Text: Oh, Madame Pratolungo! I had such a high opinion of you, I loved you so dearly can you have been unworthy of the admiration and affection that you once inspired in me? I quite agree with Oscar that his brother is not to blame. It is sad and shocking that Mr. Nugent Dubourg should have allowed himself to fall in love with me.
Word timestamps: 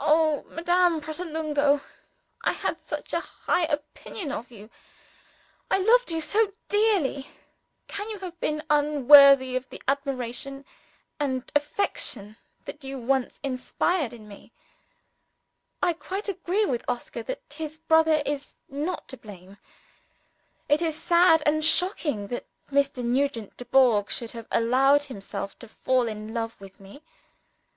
Oh, 0.00 0.42
Madame 0.48 1.00
Pratolungo! 1.00 1.80
I 2.42 2.50
had 2.52 2.82
such 2.82 3.12
a 3.12 3.20
high 3.20 3.66
opinion 3.66 4.32
of 4.32 4.50
you, 4.50 4.68
I 5.70 5.78
loved 5.78 6.10
you 6.10 6.20
so 6.20 6.54
dearly 6.68 7.28
can 7.86 8.10
you 8.10 8.18
have 8.18 8.40
been 8.40 8.64
unworthy 8.68 9.54
of 9.54 9.68
the 9.70 9.80
admiration 9.86 10.64
and 11.20 11.44
affection 11.54 12.36
that 12.64 12.82
you 12.82 12.98
once 12.98 13.38
inspired 13.44 14.12
in 14.12 14.26
me? 14.26 14.50
I 15.80 15.92
quite 15.92 16.28
agree 16.28 16.64
with 16.64 16.84
Oscar 16.88 17.22
that 17.22 17.42
his 17.54 17.78
brother 17.78 18.20
is 18.26 18.56
not 18.68 19.06
to 19.06 19.16
blame. 19.16 19.58
It 20.68 20.82
is 20.82 20.96
sad 21.00 21.44
and 21.46 21.64
shocking 21.64 22.26
that 22.26 22.46
Mr. 22.72 23.04
Nugent 23.04 23.56
Dubourg 23.56 24.10
should 24.10 24.32
have 24.32 24.48
allowed 24.50 25.04
himself 25.04 25.56
to 25.60 25.68
fall 25.68 26.08
in 26.08 26.34
love 26.34 26.60
with 26.60 26.80
me. 26.80 27.04